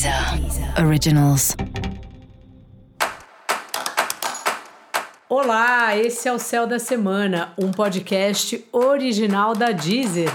[0.00, 1.54] Deezer Originals.
[5.28, 10.30] Olá, esse é o Céu da Semana, um podcast original da Deezer.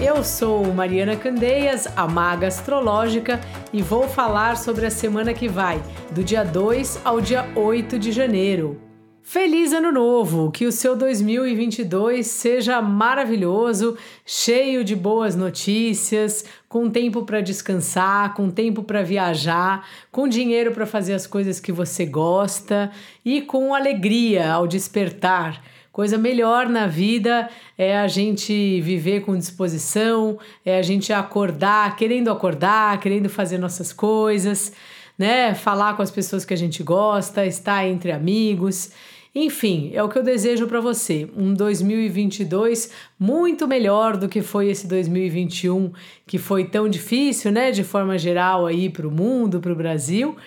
[0.00, 3.40] Eu sou Mariana Candeias, a maga astrológica,
[3.72, 5.82] e vou falar sobre a semana que vai,
[6.12, 8.85] do dia 2 ao dia 8 de janeiro.
[9.28, 10.52] Feliz Ano Novo!
[10.52, 18.48] Que o seu 2022 seja maravilhoso, cheio de boas notícias, com tempo para descansar, com
[18.48, 22.92] tempo para viajar, com dinheiro para fazer as coisas que você gosta
[23.24, 25.60] e com alegria ao despertar.
[25.90, 32.30] Coisa melhor na vida é a gente viver com disposição, é a gente acordar, querendo
[32.30, 34.72] acordar, querendo fazer nossas coisas,
[35.18, 35.52] né?
[35.52, 38.92] Falar com as pessoas que a gente gosta, estar entre amigos.
[39.38, 41.28] Enfim, é o que eu desejo para você.
[41.36, 45.92] Um 2022 muito melhor do que foi esse 2021,
[46.26, 50.38] que foi tão difícil, né, de forma geral aí para o mundo, para o Brasil,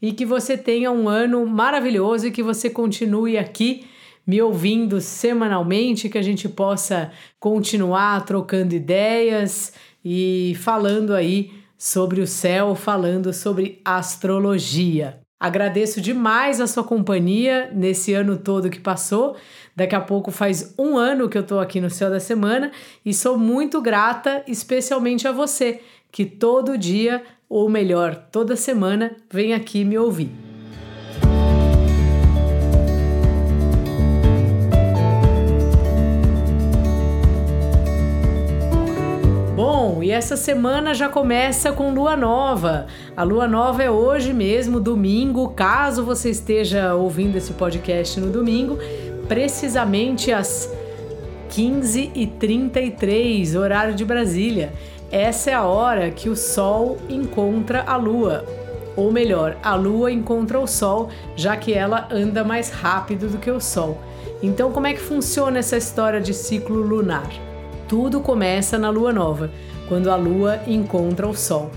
[0.00, 3.84] e que você tenha um ano maravilhoso e que você continue aqui
[4.24, 9.72] me ouvindo semanalmente, que a gente possa continuar trocando ideias
[10.04, 15.25] e falando aí sobre o céu, falando sobre astrologia.
[15.38, 19.36] Agradeço demais a sua companhia nesse ano todo que passou.
[19.74, 22.72] Daqui a pouco faz um ano que eu estou aqui no Céu da Semana
[23.04, 29.52] e sou muito grata, especialmente a você, que todo dia, ou melhor, toda semana, vem
[29.52, 30.45] aqui me ouvir.
[39.96, 42.86] Bom, e essa semana já começa com lua nova.
[43.16, 48.78] A lua nova é hoje mesmo, domingo, caso você esteja ouvindo esse podcast no domingo,
[49.26, 50.70] precisamente às
[51.50, 54.70] 15h33, horário de Brasília.
[55.10, 58.44] Essa é a hora que o Sol encontra a Lua.
[58.96, 63.50] Ou melhor, a Lua encontra o Sol, já que ela anda mais rápido do que
[63.50, 63.96] o Sol.
[64.42, 67.30] Então, como é que funciona essa história de ciclo lunar?
[67.88, 69.48] Tudo começa na lua nova,
[69.88, 71.70] quando a lua encontra o sol.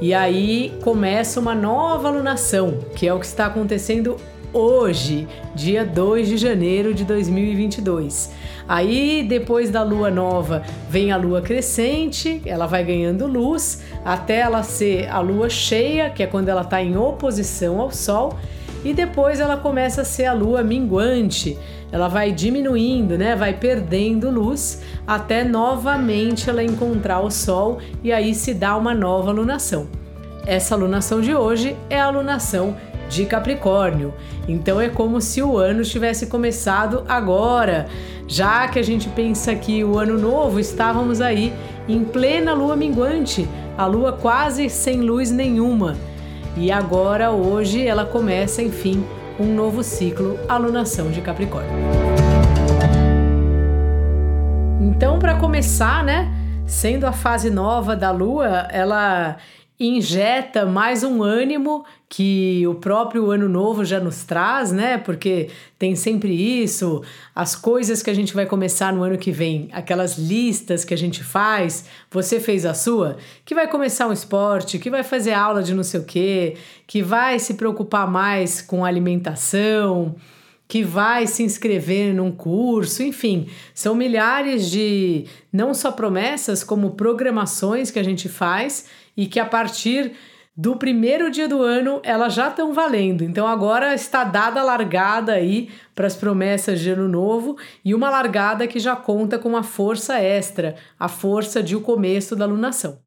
[0.00, 4.16] E aí começa uma nova lunação, que é o que está acontecendo
[4.52, 8.30] hoje, dia 2 de janeiro de 2022.
[8.68, 14.62] Aí, depois da lua nova, vem a lua crescente, ela vai ganhando luz até ela
[14.62, 18.36] ser a lua cheia, que é quando ela está em oposição ao sol,
[18.86, 21.58] e depois ela começa a ser a lua minguante,
[21.90, 23.34] ela vai diminuindo, né?
[23.34, 29.32] Vai perdendo luz até novamente ela encontrar o Sol e aí se dá uma nova
[29.32, 29.88] lunação.
[30.46, 32.76] Essa lunação de hoje é a lunação
[33.08, 34.14] de Capricórnio.
[34.46, 37.88] Então é como se o ano tivesse começado agora,
[38.28, 41.52] já que a gente pensa que o ano novo estávamos aí
[41.88, 45.96] em plena lua minguante, a lua quase sem luz nenhuma.
[46.56, 49.04] E agora hoje ela começa, enfim,
[49.38, 51.70] um novo ciclo, alunação de Capricórnio.
[54.80, 56.32] Então, para começar, né,
[56.64, 59.36] sendo a fase nova da Lua, ela
[59.78, 64.96] injeta mais um ânimo que o próprio ano novo já nos traz, né?
[64.96, 67.02] Porque tem sempre isso,
[67.34, 70.98] as coisas que a gente vai começar no ano que vem, aquelas listas que a
[70.98, 75.62] gente faz, você fez a sua, que vai começar um esporte, que vai fazer aula
[75.62, 80.14] de não sei o quê, que vai se preocupar mais com alimentação,
[80.68, 87.90] que vai se inscrever num curso, enfim, são milhares de não só promessas, como programações
[87.90, 88.86] que a gente faz
[89.16, 90.12] e que a partir
[90.56, 93.22] do primeiro dia do ano elas já estão valendo.
[93.22, 98.08] Então agora está dada a largada aí para as promessas de ano novo e uma
[98.08, 102.98] largada que já conta com uma força extra, a força de o começo da lunação.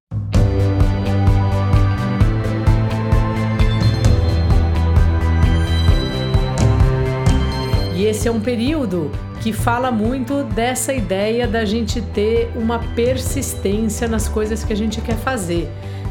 [8.00, 14.08] E esse é um período que fala muito dessa ideia da gente ter uma persistência
[14.08, 15.70] nas coisas que a gente quer fazer,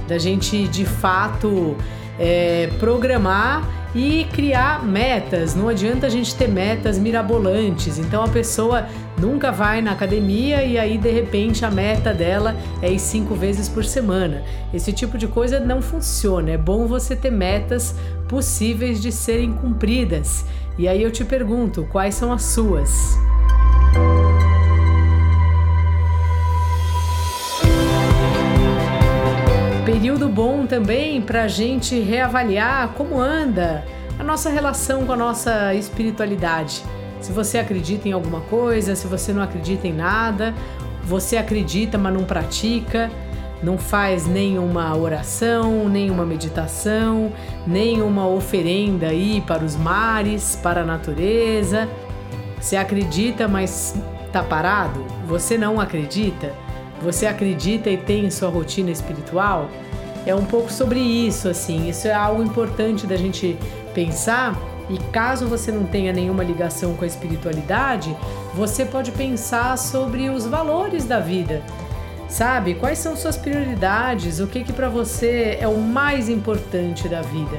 [0.08, 1.76] da gente de fato
[2.18, 3.62] é, programar
[3.94, 5.54] e criar metas.
[5.54, 7.98] Não adianta a gente ter metas mirabolantes.
[7.98, 8.86] Então a pessoa
[9.18, 13.68] nunca vai na academia e aí de repente a meta dela é ir cinco vezes
[13.68, 14.42] por semana.
[14.72, 16.50] Esse tipo de coisa não funciona.
[16.50, 17.94] É bom você ter metas
[18.28, 20.44] possíveis de serem cumpridas.
[20.76, 23.18] E aí eu te pergunto, quais são as suas?
[29.98, 33.84] Período bom também para a gente reavaliar como anda
[34.16, 36.84] a nossa relação com a nossa espiritualidade.
[37.20, 40.54] Se você acredita em alguma coisa, se você não acredita em nada,
[41.02, 43.10] você acredita, mas não pratica.
[43.62, 47.32] não faz nenhuma oração, nenhuma meditação,
[47.66, 51.88] nenhuma oferenda aí para os mares, para a natureza.
[52.60, 54.00] Você acredita, mas
[54.32, 55.04] tá parado?
[55.26, 56.54] Você não acredita?
[57.02, 59.68] Você acredita e tem sua rotina espiritual?
[60.26, 61.88] É um pouco sobre isso, assim.
[61.88, 63.56] Isso é algo importante da gente
[63.94, 64.56] pensar.
[64.90, 68.16] E caso você não tenha nenhuma ligação com a espiritualidade,
[68.54, 71.62] você pode pensar sobre os valores da vida
[72.28, 72.74] Sabe?
[72.74, 74.38] Quais são suas prioridades?
[74.38, 77.58] O que que para você é o mais importante da vida?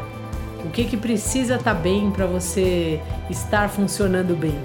[0.64, 4.58] O que que precisa estar tá bem para você estar funcionando bem?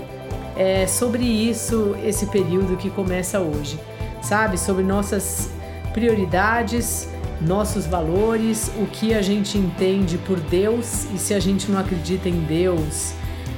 [0.56, 3.80] É sobre isso esse período que começa hoje.
[4.24, 4.58] Sabe?
[4.58, 5.50] Sobre nossas
[5.92, 7.08] prioridades,
[7.40, 12.28] nossos valores, o que a gente entende por Deus e se a gente não acredita
[12.28, 13.12] em Deus,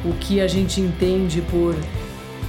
[0.04, 1.74] o que a gente entende por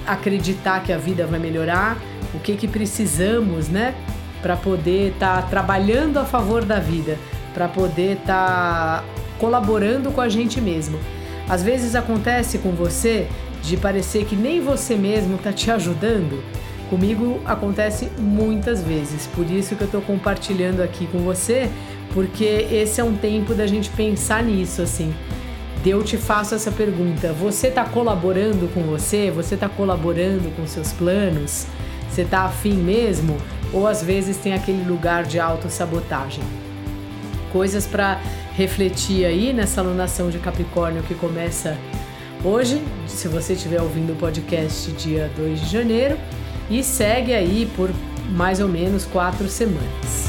[0.06, 1.98] acreditar que a vida vai melhorar
[2.34, 3.96] o que que precisamos, né,
[4.42, 7.18] para poder estar tá trabalhando a favor da vida,
[7.54, 9.06] para poder estar tá
[9.40, 11.00] colaborando com a gente mesmo.
[11.50, 13.28] Às vezes acontece com você
[13.64, 16.44] de parecer que nem você mesmo está te ajudando.
[16.90, 21.70] Comigo acontece muitas vezes, por isso que eu estou compartilhando aqui com você,
[22.14, 25.14] porque esse é um tempo da gente pensar nisso, assim.
[25.86, 29.32] Eu te faço essa pergunta: você está colaborando com você?
[29.32, 31.66] Você está colaborando com seus planos?
[32.10, 33.38] Você tá afim mesmo?
[33.74, 36.44] Ou às vezes tem aquele lugar de autossabotagem?
[37.52, 38.20] Coisas para
[38.54, 41.78] refletir aí nessa alunação de Capricórnio que começa
[42.44, 46.18] hoje, se você estiver ouvindo o podcast dia 2 de janeiro,
[46.70, 47.90] e segue aí por
[48.30, 50.28] mais ou menos quatro semanas.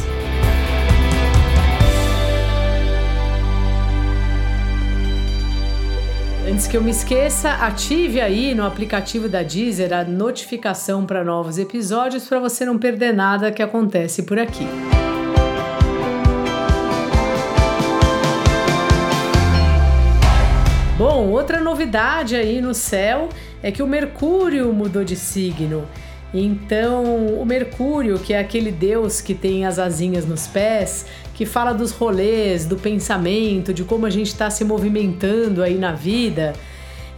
[6.50, 11.58] Antes que eu me esqueça, ative aí no aplicativo da Deezer a notificação para novos
[11.58, 14.67] episódios para você não perder nada que acontece por aqui.
[20.96, 23.29] Bom, outra novidade aí no céu
[23.62, 25.87] é que o Mercúrio mudou de signo.
[26.32, 31.72] Então, o Mercúrio, que é aquele deus que tem as asinhas nos pés, que fala
[31.72, 36.52] dos rolês, do pensamento, de como a gente está se movimentando aí na vida,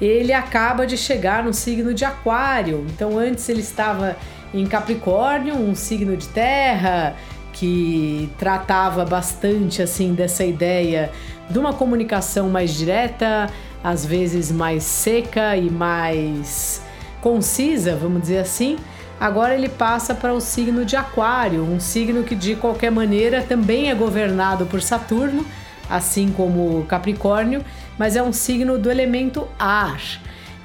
[0.01, 2.87] ele acaba de chegar no signo de Aquário.
[2.95, 4.17] Então, antes ele estava
[4.55, 7.17] em Capricórnio, um signo de terra
[7.53, 11.11] que tratava bastante assim dessa ideia
[11.49, 13.49] de uma comunicação mais direta,
[13.83, 16.81] às vezes mais seca e mais
[17.21, 18.79] concisa, vamos dizer assim.
[19.21, 23.91] Agora ele passa para o signo de Aquário, um signo que de qualquer maneira também
[23.91, 25.45] é governado por Saturno,
[25.91, 27.63] assim como Capricórnio,
[27.99, 30.01] mas é um signo do elemento ar.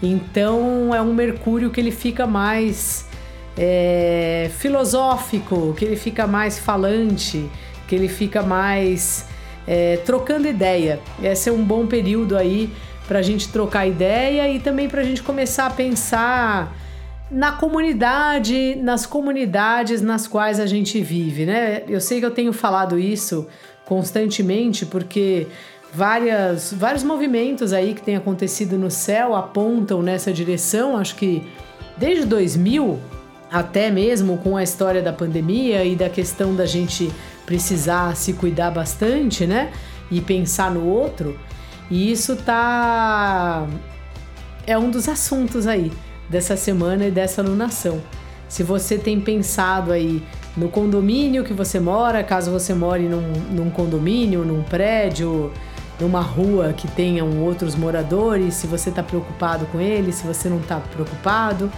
[0.01, 3.05] Então é um Mercúrio que ele fica mais
[3.57, 7.49] é, filosófico, que ele fica mais falante,
[7.89, 9.25] que ele fica mais
[9.67, 11.01] é, trocando ideia.
[11.21, 12.69] Esse é um bom período aí
[13.05, 16.73] para a gente trocar ideia e também para a gente começar a pensar
[17.29, 21.83] na comunidade, nas comunidades nas quais a gente vive, né?
[21.87, 23.47] Eu sei que eu tenho falado isso
[23.83, 25.47] constantemente porque
[25.93, 30.97] várias, vários movimentos aí que têm acontecido no céu apontam nessa direção.
[30.97, 31.47] Acho que
[31.97, 32.99] desde 2000
[33.51, 37.11] até mesmo com a história da pandemia e da questão da gente
[37.45, 39.71] precisar se cuidar bastante, né?
[40.11, 41.39] E pensar no outro.
[41.89, 43.67] E isso tá
[44.67, 45.91] é um dos assuntos aí
[46.29, 48.01] dessa semana e dessa alunação.
[48.47, 50.23] Se você tem pensado aí
[50.55, 55.51] no condomínio que você mora, caso você more num, num condomínio, num prédio,
[55.99, 60.59] numa rua que tenham outros moradores, se você está preocupado com eles, se você não
[60.59, 61.71] está preocupado,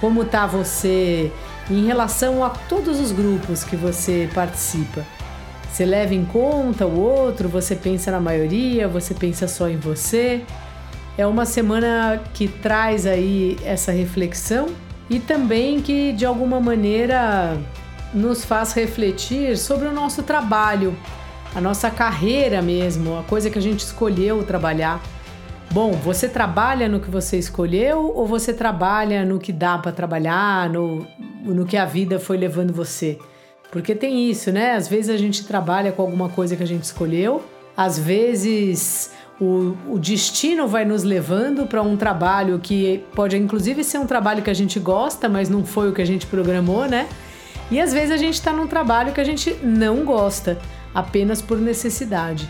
[0.00, 1.30] como está você
[1.70, 5.04] em relação a todos os grupos que você participa.
[5.70, 10.42] Você leva em conta o outro, você pensa na maioria, você pensa só em você.
[11.18, 14.68] É uma semana que traz aí essa reflexão
[15.10, 17.58] e também que de alguma maneira
[18.14, 20.96] nos faz refletir sobre o nosso trabalho,
[21.56, 25.02] a nossa carreira mesmo, a coisa que a gente escolheu trabalhar.
[25.72, 30.70] Bom, você trabalha no que você escolheu ou você trabalha no que dá para trabalhar,
[30.70, 31.04] no,
[31.44, 33.18] no que a vida foi levando você?
[33.72, 34.76] Porque tem isso, né?
[34.76, 37.42] Às vezes a gente trabalha com alguma coisa que a gente escolheu,
[37.76, 39.10] às vezes
[39.40, 44.42] o, o destino vai nos levando para um trabalho que pode inclusive ser um trabalho
[44.42, 47.08] que a gente gosta, mas não foi o que a gente programou, né?
[47.70, 50.58] E às vezes a gente está num trabalho que a gente não gosta,
[50.94, 52.48] apenas por necessidade.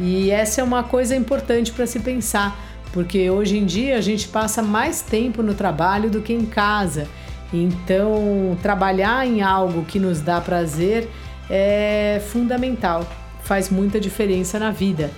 [0.00, 2.58] E essa é uma coisa importante para se pensar,
[2.92, 7.06] porque hoje em dia a gente passa mais tempo no trabalho do que em casa.
[7.52, 11.08] Então, trabalhar em algo que nos dá prazer
[11.50, 13.06] é fundamental,
[13.42, 15.10] faz muita diferença na vida.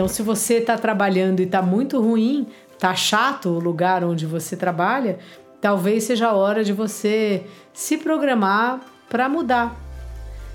[0.00, 2.46] Então, se você está trabalhando e está muito ruim,
[2.78, 5.18] tá chato o lugar onde você trabalha,
[5.60, 8.80] talvez seja a hora de você se programar
[9.10, 9.78] para mudar.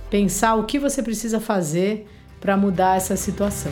[0.09, 2.07] Pensar o que você precisa fazer
[2.41, 3.71] para mudar essa situação.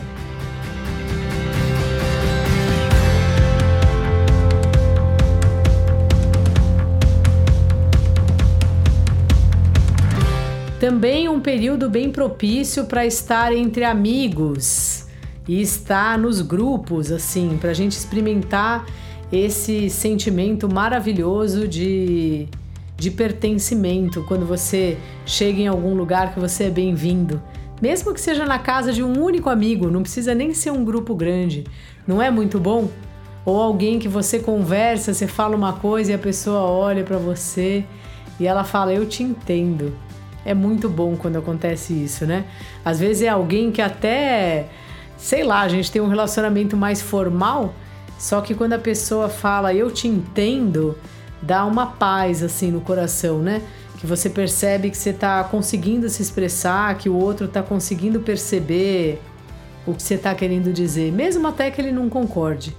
[10.79, 15.02] Também um período bem propício para estar entre amigos
[15.47, 18.85] e estar nos grupos, assim, para a gente experimentar
[19.31, 22.47] esse sentimento maravilhoso de,
[22.95, 27.41] de pertencimento quando você chega em algum lugar que você é bem-vindo.
[27.81, 31.13] Mesmo que seja na casa de um único amigo, não precisa nem ser um grupo
[31.15, 31.65] grande,
[32.07, 32.89] não é muito bom?
[33.45, 37.83] Ou alguém que você conversa, você fala uma coisa e a pessoa olha para você
[38.39, 39.93] e ela fala: Eu te entendo.
[40.45, 42.45] É muito bom quando acontece isso, né?
[42.83, 44.67] Às vezes é alguém que até,
[45.23, 47.73] sei lá, a gente tem um relacionamento mais formal,
[48.19, 50.97] só que quando a pessoa fala eu te entendo,
[51.41, 53.61] dá uma paz assim no coração, né?
[53.99, 59.21] Que você percebe que você está conseguindo se expressar, que o outro está conseguindo perceber
[59.87, 62.75] o que você está querendo dizer, mesmo até que ele não concorde.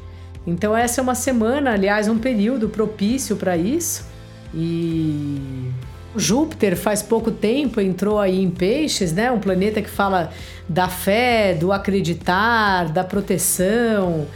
[0.46, 4.04] Então essa é uma semana, aliás, um período propício para isso.
[4.52, 5.70] E
[6.16, 9.30] Júpiter faz pouco tempo entrou aí em Peixes, né?
[9.30, 10.30] Um planeta que fala
[10.68, 14.26] da fé, do acreditar, da proteção.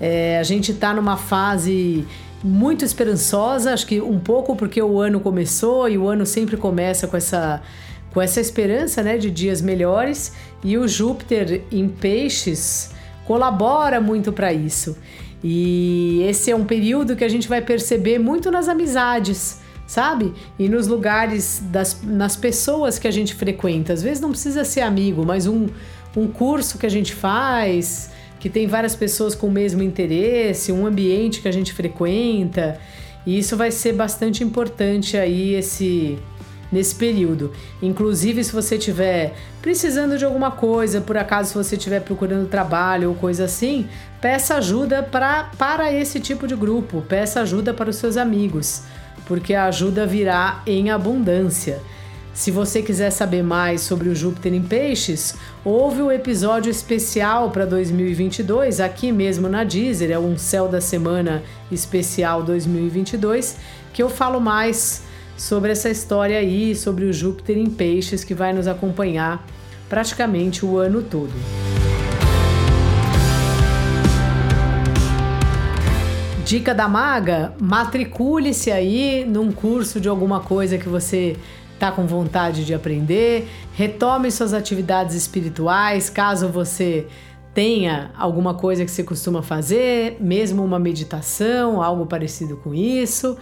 [0.00, 2.06] É, a gente está numa fase
[2.42, 7.06] muito esperançosa, acho que um pouco porque o ano começou e o ano sempre começa
[7.06, 7.62] com essa
[8.12, 12.90] com essa esperança, né, de dias melhores e o Júpiter em Peixes
[13.24, 14.98] colabora muito para isso.
[15.42, 20.32] E esse é um período que a gente vai perceber muito nas amizades sabe?
[20.58, 23.92] E nos lugares, das, nas pessoas que a gente frequenta.
[23.92, 25.68] Às vezes não precisa ser amigo, mas um,
[26.16, 28.10] um curso que a gente faz,
[28.40, 32.78] que tem várias pessoas com o mesmo interesse, um ambiente que a gente frequenta.
[33.26, 36.18] E isso vai ser bastante importante aí esse
[36.72, 37.52] nesse período.
[37.82, 43.10] Inclusive, se você estiver precisando de alguma coisa, por acaso se você estiver procurando trabalho
[43.10, 43.86] ou coisa assim,
[44.22, 48.84] peça ajuda pra, para esse tipo de grupo, peça ajuda para os seus amigos
[49.26, 51.80] porque a ajuda virá em abundância.
[52.34, 57.50] Se você quiser saber mais sobre o Júpiter em Peixes, houve o um episódio especial
[57.50, 63.58] para 2022, aqui mesmo na Deezer, é um Céu da Semana Especial 2022,
[63.92, 65.02] que eu falo mais
[65.36, 69.46] sobre essa história aí, sobre o Júpiter em Peixes, que vai nos acompanhar
[69.90, 71.32] praticamente o ano todo.
[76.44, 81.36] Dica da maga: matricule-se aí num curso de alguma coisa que você
[81.74, 87.06] está com vontade de aprender, retome suas atividades espirituais, caso você
[87.54, 93.36] tenha alguma coisa que você costuma fazer, mesmo uma meditação, algo parecido com isso,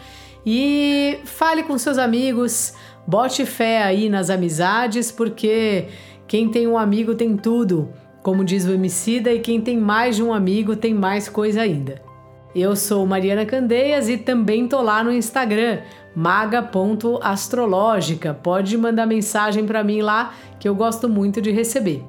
[0.44, 2.72] e fale com seus amigos,
[3.06, 5.88] bote fé aí nas amizades, porque
[6.26, 7.90] quem tem um amigo tem tudo,
[8.22, 12.09] como diz o Emicida, e quem tem mais de um amigo tem mais coisa ainda.
[12.54, 15.82] Eu sou Mariana Candeias e também tô lá no Instagram,
[16.16, 18.34] maga.astrológica.
[18.34, 22.02] Pode mandar mensagem para mim lá que eu gosto muito de receber.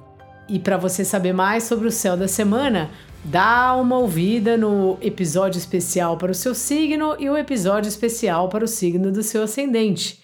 [0.50, 2.90] E para você saber mais sobre o céu da semana,
[3.24, 8.66] dá uma ouvida no episódio especial para o seu signo e o episódio especial para
[8.66, 10.21] o signo do seu ascendente.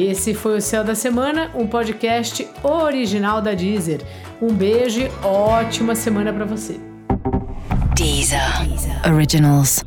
[0.00, 4.00] Esse foi o Céu da Semana, um podcast original da Deezer.
[4.40, 6.80] Um beijo ótima semana para você.
[7.94, 8.66] Deezer.
[8.66, 9.12] Deezer.
[9.12, 9.82] Originals.